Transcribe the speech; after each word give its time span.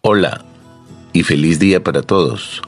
Hola 0.00 0.44
y 1.12 1.24
feliz 1.24 1.58
día 1.58 1.82
para 1.82 2.02
todos. 2.02 2.62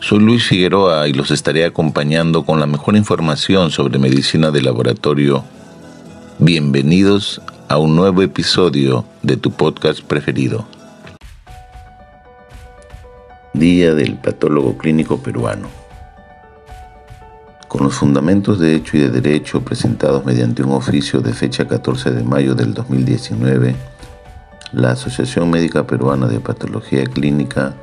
Soy 0.00 0.18
Luis 0.18 0.44
Figueroa 0.48 1.06
y 1.06 1.12
los 1.12 1.30
estaré 1.30 1.64
acompañando 1.64 2.44
con 2.44 2.58
la 2.58 2.66
mejor 2.66 2.96
información 2.96 3.70
sobre 3.70 4.00
medicina 4.00 4.50
de 4.50 4.60
laboratorio. 4.60 5.44
Bienvenidos 6.40 7.40
a 7.68 7.78
un 7.78 7.94
nuevo 7.94 8.22
episodio 8.22 9.04
de 9.22 9.36
tu 9.36 9.52
podcast 9.52 10.00
preferido. 10.02 10.66
Día 13.52 13.94
del 13.94 14.16
Patólogo 14.16 14.76
Clínico 14.76 15.22
Peruano. 15.22 15.68
Con 17.68 17.84
los 17.84 17.94
fundamentos 17.94 18.58
de 18.58 18.74
hecho 18.74 18.96
y 18.96 19.00
de 19.00 19.10
derecho 19.10 19.60
presentados 19.60 20.26
mediante 20.26 20.64
un 20.64 20.72
oficio 20.72 21.20
de 21.20 21.34
fecha 21.34 21.68
14 21.68 22.10
de 22.10 22.24
mayo 22.24 22.56
del 22.56 22.74
2019, 22.74 23.76
la 24.74 24.90
Asociación 24.92 25.50
Médica 25.50 25.86
Peruana 25.86 26.26
de 26.26 26.40
Patología 26.40 27.04
Clínica 27.04 27.74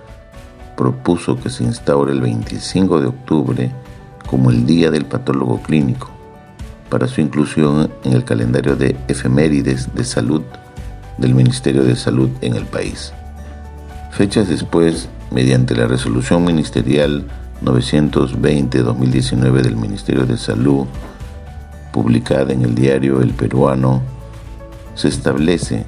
propuso 0.76 1.40
que 1.40 1.50
se 1.50 1.64
instaure 1.64 2.12
el 2.12 2.20
25 2.22 3.00
de 3.00 3.08
octubre 3.08 3.72
como 4.28 4.52
el 4.52 4.66
Día 4.66 4.92
del 4.92 5.06
Patólogo 5.06 5.62
Clínico 5.62 6.10
para 6.90 7.08
su 7.08 7.22
inclusión 7.22 7.90
en 8.04 8.14
el 8.14 8.26
calendario 8.26 8.76
de 8.76 8.98
efemérides 9.08 9.96
de 9.96 10.04
salud 10.04 10.42
del 11.18 11.34
Ministerio 11.34 11.84
de 11.84 11.96
Salud 11.96 12.30
en 12.42 12.56
el 12.56 12.66
país. 12.66 13.14
Fechas 14.12 14.50
después, 14.50 15.08
mediante 15.32 15.76
la 15.76 15.88
resolución 15.88 16.44
ministerial 16.44 17.26
920-2019 17.64 19.62
del 19.62 19.78
Ministerio 19.78 20.26
de 20.26 20.38
Salud, 20.38 20.88
publicada 21.94 22.52
en 22.52 22.64
el 22.64 22.76
diario 22.76 23.22
El 23.22 23.34
Peruano, 23.34 24.02
se 24.96 25.08
establece 25.08 25.86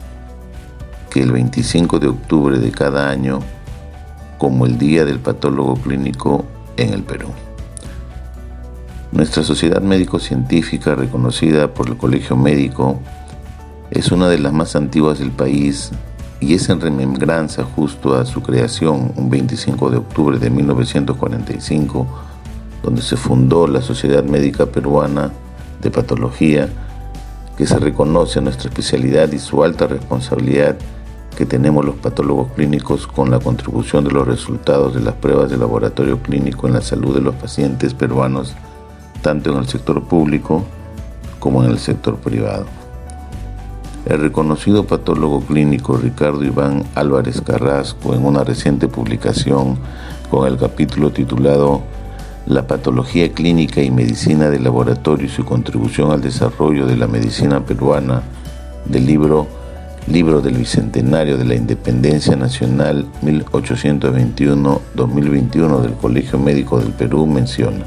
que 1.14 1.22
el 1.22 1.32
25 1.32 2.00
de 2.00 2.08
octubre 2.08 2.58
de 2.58 2.72
cada 2.72 3.12
año 3.12 3.40
como 4.40 4.66
el 4.66 4.80
Día 4.80 5.06
del 5.06 5.20
Patólogo 5.20 5.76
Clínico 5.76 6.44
en 6.76 6.92
el 6.92 7.04
Perú. 7.04 7.28
Nuestra 9.12 9.44
sociedad 9.44 9.80
médico-científica, 9.80 10.96
reconocida 10.96 11.72
por 11.72 11.88
el 11.88 11.98
Colegio 11.98 12.36
Médico, 12.36 13.00
es 13.92 14.12
una 14.12 14.28
de 14.28 14.40
las 14.40 14.54
más 14.54 14.76
antiguas 14.76 15.20
del 15.20 15.30
país 15.30 15.92
y 16.40 16.56
es 16.56 16.68
en 16.70 16.82
remembranza 16.82 17.64
justo 17.64 18.16
a 18.16 18.26
su 18.26 18.42
creación, 18.42 19.14
un 19.16 19.30
25 19.30 19.92
de 19.92 19.98
octubre 19.98 20.40
de 20.40 20.50
1945, 20.50 22.08
donde 22.82 23.04
se 23.04 23.18
fundó 23.18 23.68
la 23.68 23.84
Sociedad 23.84 24.24
Médica 24.24 24.66
Peruana 24.66 25.32
de 25.80 25.92
Patología, 25.92 26.70
que 27.56 27.68
se 27.68 27.78
reconoce 27.78 28.42
nuestra 28.42 28.70
especialidad 28.70 29.32
y 29.32 29.38
su 29.38 29.64
alta 29.64 29.86
responsabilidad 29.86 30.76
que 31.34 31.46
tenemos 31.46 31.84
los 31.84 31.96
patólogos 31.96 32.52
clínicos 32.54 33.08
con 33.08 33.32
la 33.32 33.40
contribución 33.40 34.04
de 34.04 34.12
los 34.12 34.28
resultados 34.28 34.94
de 34.94 35.02
las 35.02 35.16
pruebas 35.16 35.50
de 35.50 35.58
laboratorio 35.58 36.20
clínico 36.20 36.68
en 36.68 36.74
la 36.74 36.82
salud 36.82 37.16
de 37.16 37.22
los 37.22 37.36
pacientes 37.36 37.94
peruanos, 37.94 38.54
tanto 39.22 39.52
en 39.52 39.58
el 39.58 39.68
sector 39.68 40.04
público 40.04 40.64
como 41.40 41.64
en 41.64 41.72
el 41.72 41.80
sector 41.80 42.18
privado. 42.18 42.66
El 44.06 44.20
reconocido 44.20 44.86
patólogo 44.86 45.42
clínico 45.42 45.98
Ricardo 45.98 46.44
Iván 46.44 46.84
Álvarez 46.94 47.42
Carrasco, 47.42 48.14
en 48.14 48.26
una 48.26 48.44
reciente 48.44 48.88
publicación 48.88 49.78
con 50.30 50.48
el 50.48 50.58
capítulo 50.58 51.12
titulado 51.12 51.82
La 52.46 52.68
patología 52.68 53.32
clínica 53.32 53.82
y 53.82 53.92
medicina 53.92 54.50
de 54.50 54.60
laboratorio 54.60 55.28
y 55.28 55.30
su 55.30 55.46
contribución 55.46 56.12
al 56.12 56.22
desarrollo 56.22 56.86
de 56.86 56.98
la 56.98 57.08
medicina 57.08 57.66
peruana, 57.66 58.24
del 58.86 59.06
libro 59.06 59.63
Libro 60.08 60.42
del 60.42 60.58
Bicentenario 60.58 61.38
de 61.38 61.46
la 61.46 61.54
Independencia 61.56 62.36
Nacional 62.36 63.06
1821-2021 63.24 65.80
del 65.80 65.94
Colegio 65.94 66.38
Médico 66.38 66.78
del 66.78 66.92
Perú 66.92 67.26
menciona. 67.26 67.86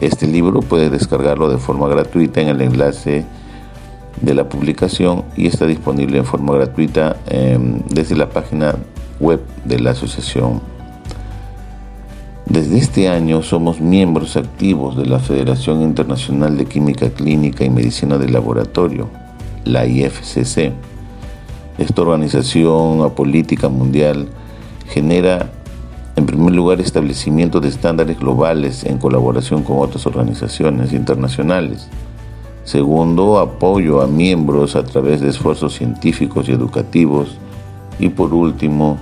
Este 0.00 0.26
libro 0.26 0.60
puede 0.60 0.90
descargarlo 0.90 1.48
de 1.48 1.58
forma 1.58 1.88
gratuita 1.88 2.40
en 2.40 2.48
el 2.48 2.60
enlace 2.60 3.24
de 4.20 4.34
la 4.34 4.48
publicación 4.48 5.24
y 5.36 5.46
está 5.46 5.66
disponible 5.66 6.18
en 6.18 6.24
forma 6.24 6.54
gratuita 6.54 7.16
em, 7.26 7.80
desde 7.88 8.16
la 8.16 8.28
página 8.28 8.74
web 9.20 9.40
de 9.64 9.80
la 9.80 9.92
asociación 9.92 10.60
desde 12.46 12.78
este 12.78 13.08
año 13.08 13.42
somos 13.42 13.80
miembros 13.80 14.36
activos 14.36 14.96
de 14.96 15.06
la 15.06 15.20
Federación 15.20 15.80
Internacional 15.82 16.56
de 16.58 16.66
Química 16.66 17.10
Clínica 17.10 17.64
y 17.64 17.70
Medicina 17.70 18.18
de 18.18 18.28
Laboratorio, 18.28 19.08
la 19.64 19.86
IFCC. 19.86 20.72
Esta 21.78 22.02
organización 22.02 23.02
apolítica 23.02 23.68
mundial 23.68 24.28
genera, 24.88 25.50
en 26.16 26.26
primer 26.26 26.52
lugar, 26.52 26.80
establecimiento 26.80 27.60
de 27.60 27.68
estándares 27.68 28.18
globales 28.18 28.84
en 28.84 28.98
colaboración 28.98 29.62
con 29.62 29.78
otras 29.78 30.04
organizaciones 30.06 30.92
internacionales. 30.92 31.88
Segundo, 32.64 33.38
apoyo 33.38 34.02
a 34.02 34.08
miembros 34.08 34.76
a 34.76 34.84
través 34.84 35.20
de 35.20 35.30
esfuerzos 35.30 35.74
científicos 35.74 36.48
y 36.48 36.52
educativos. 36.52 37.38
Y 37.98 38.08
por 38.08 38.34
último, 38.34 38.98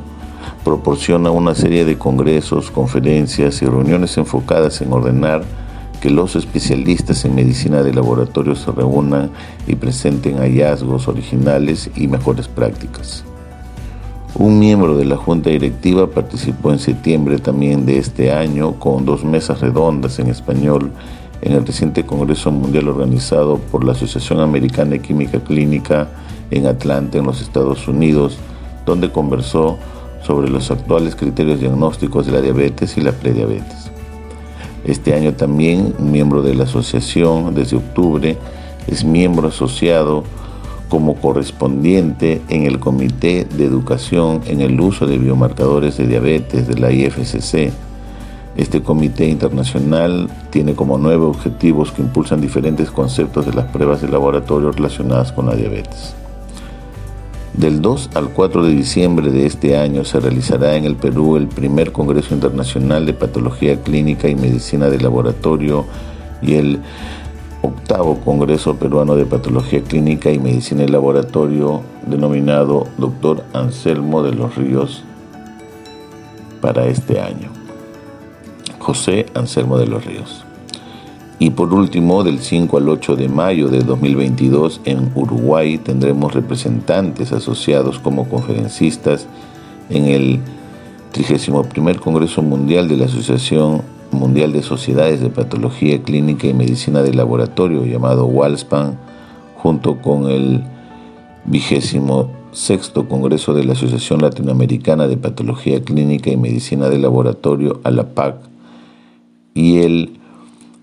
proporciona 0.64 1.30
una 1.30 1.54
serie 1.54 1.84
de 1.84 1.96
congresos, 1.96 2.70
conferencias 2.70 3.62
y 3.62 3.66
reuniones 3.66 4.16
enfocadas 4.18 4.80
en 4.80 4.92
ordenar 4.92 5.42
que 6.00 6.10
los 6.10 6.36
especialistas 6.36 7.24
en 7.24 7.34
medicina 7.34 7.82
de 7.82 7.92
laboratorio 7.92 8.56
se 8.56 8.72
reúnan 8.72 9.30
y 9.66 9.74
presenten 9.74 10.38
hallazgos 10.38 11.08
originales 11.08 11.90
y 11.94 12.08
mejores 12.08 12.48
prácticas. 12.48 13.24
Un 14.34 14.58
miembro 14.58 14.96
de 14.96 15.04
la 15.04 15.16
Junta 15.16 15.50
Directiva 15.50 16.06
participó 16.06 16.72
en 16.72 16.78
septiembre 16.78 17.38
también 17.38 17.84
de 17.84 17.98
este 17.98 18.32
año 18.32 18.78
con 18.78 19.04
dos 19.04 19.24
mesas 19.24 19.60
redondas 19.60 20.18
en 20.18 20.28
español 20.28 20.92
en 21.42 21.52
el 21.52 21.66
reciente 21.66 22.04
Congreso 22.04 22.50
Mundial 22.50 22.88
organizado 22.88 23.58
por 23.58 23.84
la 23.84 23.92
Asociación 23.92 24.40
Americana 24.40 24.92
de 24.92 25.00
Química 25.00 25.40
Clínica 25.40 26.08
en 26.50 26.66
Atlanta, 26.66 27.18
en 27.18 27.24
los 27.24 27.40
Estados 27.40 27.88
Unidos, 27.88 28.38
donde 28.86 29.10
conversó 29.10 29.78
sobre 30.22 30.48
los 30.48 30.70
actuales 30.70 31.16
criterios 31.16 31.60
diagnósticos 31.60 32.26
de 32.26 32.32
la 32.32 32.40
diabetes 32.40 32.96
y 32.96 33.00
la 33.00 33.12
prediabetes. 33.12 33.90
Este 34.84 35.14
año 35.14 35.34
también, 35.34 35.94
miembro 35.98 36.42
de 36.42 36.54
la 36.54 36.64
asociación 36.64 37.54
desde 37.54 37.76
octubre, 37.76 38.36
es 38.86 39.04
miembro 39.04 39.48
asociado 39.48 40.24
como 40.88 41.14
correspondiente 41.14 42.42
en 42.48 42.66
el 42.66 42.80
Comité 42.80 43.46
de 43.56 43.64
Educación 43.64 44.40
en 44.46 44.60
el 44.60 44.80
Uso 44.80 45.06
de 45.06 45.18
Biomarcadores 45.18 45.96
de 45.96 46.06
Diabetes 46.06 46.66
de 46.66 46.78
la 46.78 46.90
IFCC. 46.90 47.72
Este 48.56 48.82
comité 48.82 49.28
internacional 49.28 50.28
tiene 50.50 50.74
como 50.74 50.98
nueve 50.98 51.24
objetivos 51.24 51.92
que 51.92 52.02
impulsan 52.02 52.40
diferentes 52.40 52.90
conceptos 52.90 53.46
de 53.46 53.52
las 53.52 53.66
pruebas 53.66 54.02
de 54.02 54.08
laboratorio 54.08 54.72
relacionadas 54.72 55.30
con 55.30 55.46
la 55.46 55.54
diabetes. 55.54 56.14
Del 57.54 57.82
2 57.82 58.10
al 58.14 58.30
4 58.30 58.64
de 58.64 58.70
diciembre 58.70 59.30
de 59.30 59.44
este 59.44 59.76
año 59.76 60.04
se 60.04 60.20
realizará 60.20 60.76
en 60.76 60.84
el 60.84 60.96
Perú 60.96 61.36
el 61.36 61.48
primer 61.48 61.92
Congreso 61.92 62.34
Internacional 62.34 63.06
de 63.06 63.12
Patología 63.12 63.82
Clínica 63.82 64.28
y 64.28 64.36
Medicina 64.36 64.88
de 64.88 65.00
Laboratorio 65.00 65.84
y 66.42 66.54
el 66.54 66.80
octavo 67.62 68.20
Congreso 68.20 68.76
Peruano 68.76 69.16
de 69.16 69.26
Patología 69.26 69.82
Clínica 69.82 70.30
y 70.30 70.38
Medicina 70.38 70.82
de 70.82 70.88
Laboratorio 70.88 71.82
denominado 72.06 72.86
Dr. 72.98 73.44
Anselmo 73.52 74.22
de 74.22 74.32
los 74.32 74.54
Ríos 74.56 75.02
para 76.60 76.86
este 76.86 77.20
año. 77.20 77.50
José 78.78 79.26
Anselmo 79.34 79.76
de 79.76 79.86
los 79.86 80.04
Ríos. 80.04 80.44
Y 81.42 81.48
por 81.48 81.72
último, 81.72 82.22
del 82.22 82.40
5 82.40 82.76
al 82.76 82.88
8 82.90 83.16
de 83.16 83.30
mayo 83.30 83.68
de 83.68 83.78
2022 83.78 84.82
en 84.84 85.10
Uruguay 85.14 85.78
tendremos 85.78 86.34
representantes 86.34 87.32
asociados 87.32 87.98
como 87.98 88.28
conferencistas 88.28 89.26
en 89.88 90.04
el 90.04 90.40
31 91.12 91.64
Congreso 91.98 92.42
Mundial 92.42 92.88
de 92.88 92.98
la 92.98 93.06
Asociación 93.06 93.80
Mundial 94.12 94.52
de 94.52 94.62
Sociedades 94.62 95.22
de 95.22 95.30
Patología 95.30 96.02
Clínica 96.02 96.46
y 96.46 96.52
Medicina 96.52 97.02
de 97.02 97.14
Laboratorio 97.14 97.86
llamado 97.86 98.26
WALSPAN, 98.26 98.98
junto 99.56 99.96
con 100.02 100.28
el 100.30 100.62
vigésimo 101.46 102.30
sexto 102.52 103.08
Congreso 103.08 103.54
de 103.54 103.64
la 103.64 103.72
Asociación 103.72 104.20
Latinoamericana 104.20 105.08
de 105.08 105.16
Patología 105.16 105.82
Clínica 105.82 106.30
y 106.30 106.36
Medicina 106.36 106.90
de 106.90 106.98
Laboratorio, 106.98 107.80
ALAPAC, 107.82 108.36
y 109.54 109.78
el 109.78 110.19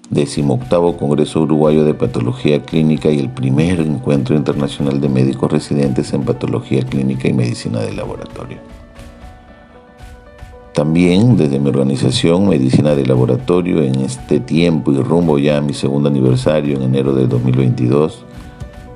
decimoctavo 0.10 0.98
Congreso 0.98 1.42
Uruguayo 1.42 1.84
de 1.84 1.94
Patología 1.94 2.62
Clínica 2.64 3.10
y 3.12 3.20
el 3.20 3.30
primer 3.30 3.82
Encuentro 3.82 4.36
Internacional 4.36 5.02
de 5.02 5.10
Médicos 5.10 5.52
Residentes 5.52 6.14
en 6.14 6.24
Patología 6.24 6.82
Clínica 6.84 7.28
y 7.28 7.34
Medicina 7.34 7.82
de 7.82 7.94
Laboratorio. 7.94 8.58
También 10.74 11.38
desde 11.38 11.60
mi 11.60 11.70
organización 11.70 12.48
Medicina 12.48 12.94
de 12.94 13.06
Laboratorio 13.06 13.82
en 13.82 13.96
este 14.02 14.40
tiempo 14.40 14.92
y 14.92 14.98
rumbo 14.98 15.40
ya 15.40 15.58
a 15.58 15.62
mi 15.62 15.74
segundo 15.74 16.08
aniversario 16.08 16.78
en 16.78 16.84
enero 16.84 17.14
de 17.14 17.28
2022, 17.28 18.24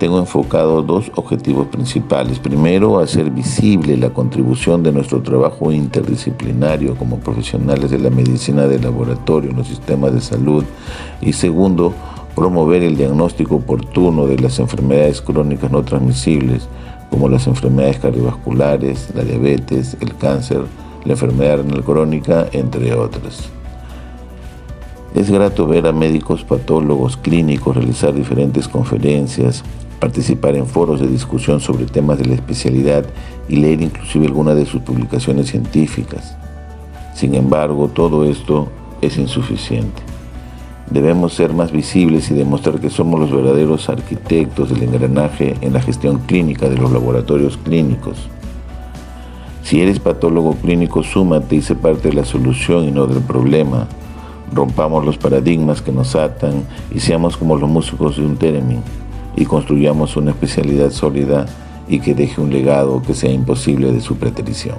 tengo 0.02 0.18
enfocado 0.18 0.82
dos 0.82 1.12
objetivos 1.14 1.68
principales. 1.68 2.40
Primero, 2.40 2.98
hacer 2.98 3.30
visible 3.30 3.96
la 3.98 4.10
contribución 4.10 4.82
de 4.82 4.92
nuestro 4.92 5.22
trabajo 5.22 5.72
interdisciplinario 5.72 6.96
como 6.96 7.20
profesionales 7.20 7.92
de 7.92 8.00
la 8.00 8.10
medicina 8.10 8.66
de 8.66 8.80
laboratorio 8.80 9.52
en 9.52 9.58
los 9.58 9.68
sistemas 9.68 10.12
de 10.12 10.22
salud. 10.22 10.64
Y 11.22 11.34
segundo, 11.34 11.94
promover 12.36 12.82
el 12.82 12.98
diagnóstico 12.98 13.58
oportuno 13.58 14.26
de 14.26 14.40
las 14.40 14.58
enfermedades 14.58 15.22
crónicas 15.22 15.70
no 15.70 15.84
transmisibles, 15.84 16.68
como 17.12 17.30
las 17.30 17.46
enfermedades 17.46 18.00
cardiovasculares, 18.00 19.10
la 19.14 19.24
diabetes, 19.24 19.98
el 20.00 20.16
cáncer, 20.16 20.64
la 21.06 21.14
enfermedad 21.14 21.58
renal 21.58 21.84
crónica, 21.84 22.48
entre 22.54 22.96
otras. 22.96 23.52
Es 25.14 25.30
grato 25.30 25.68
ver 25.68 25.86
a 25.86 25.92
médicos, 25.92 26.44
patólogos, 26.44 27.18
clínicos 27.18 27.76
realizar 27.76 28.16
diferentes 28.16 28.68
conferencias, 28.68 29.64
participar 30.02 30.56
en 30.56 30.66
foros 30.66 31.00
de 31.00 31.08
discusión 31.08 31.62
sobre 31.62 31.86
temas 31.86 32.18
de 32.18 32.26
la 32.26 32.34
especialidad 32.34 33.06
y 33.48 33.58
leer 33.58 33.84
inclusive 33.84 34.26
algunas 34.26 34.56
de 34.56 34.66
sus 34.66 34.82
publicaciones 34.82 35.50
científicas. 35.50 36.36
Sin 37.14 37.36
embargo, 37.36 37.88
todo 37.88 38.26
esto 38.26 38.68
es 39.00 39.18
insuficiente. 39.20 40.02
Debemos 40.90 41.36
ser 41.36 41.54
más 41.54 41.72
visibles 41.72 42.32
y 42.32 42.34
demostrar 42.34 42.80
que 42.80 42.90
somos 42.90 43.20
los 43.20 43.32
verdaderos 43.32 43.90
arquitectos 43.90 44.70
del 44.72 44.84
engranaje 44.84 45.56
en 45.62 45.72
la 45.72 45.82
gestión 45.82 46.18
clínica 46.26 46.68
de 46.68 46.78
los 46.78 46.92
laboratorios 46.92 47.58
clínicos. 47.58 48.28
Si 49.62 49.82
eres 49.82 50.00
patólogo 50.00 50.56
clínico, 50.56 51.04
súmate 51.04 51.58
y 51.58 51.62
sé 51.62 51.76
parte 51.76 52.10
de 52.10 52.16
la 52.16 52.26
solución 52.26 52.86
y 52.86 52.92
no 52.92 53.06
del 53.06 53.22
problema. 53.22 53.88
Rompamos 54.52 55.06
los 55.06 55.20
paradigmas 55.20 55.84
que 55.84 55.92
nos 55.92 56.16
atan 56.16 56.64
y 56.94 57.00
seamos 57.00 57.38
como 57.38 57.56
los 57.56 57.70
músicos 57.70 58.18
de 58.18 58.26
un 58.26 58.36
theremin 58.36 58.82
y 59.36 59.46
construyamos 59.46 60.18
una 60.18 60.32
especialidad 60.32 60.92
sólida 60.92 61.46
y 61.88 62.00
que 62.00 62.14
deje 62.16 62.42
un 62.42 62.52
legado 62.52 63.02
que 63.02 63.14
sea 63.14 63.32
imposible 63.32 63.92
de 63.92 64.02
su 64.02 64.16
preterición. 64.18 64.78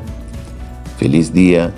Feliz 0.98 1.32
día 1.32 1.72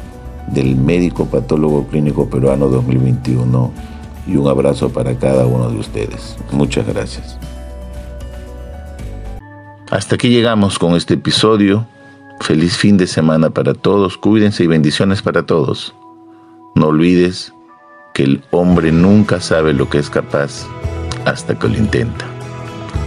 del 0.48 0.76
médico 0.76 1.26
patólogo 1.26 1.86
clínico 1.86 2.28
peruano 2.28 2.68
2021 2.68 3.72
y 4.26 4.36
un 4.36 4.48
abrazo 4.48 4.90
para 4.90 5.16
cada 5.18 5.46
uno 5.46 5.70
de 5.70 5.78
ustedes. 5.78 6.36
Muchas 6.52 6.86
gracias. 6.86 7.38
Hasta 9.90 10.16
aquí 10.16 10.28
llegamos 10.28 10.78
con 10.78 10.94
este 10.94 11.14
episodio. 11.14 11.86
Feliz 12.40 12.76
fin 12.76 12.96
de 12.96 13.06
semana 13.06 13.50
para 13.50 13.74
todos. 13.74 14.16
Cuídense 14.16 14.64
y 14.64 14.66
bendiciones 14.66 15.22
para 15.22 15.46
todos. 15.46 15.94
No 16.74 16.88
olvides 16.88 17.52
que 18.12 18.24
el 18.24 18.42
hombre 18.50 18.92
nunca 18.92 19.40
sabe 19.40 19.72
lo 19.72 19.88
que 19.88 19.98
es 19.98 20.10
capaz 20.10 20.66
hasta 21.24 21.58
que 21.58 21.68
lo 21.68 21.78
intenta. 21.78 22.33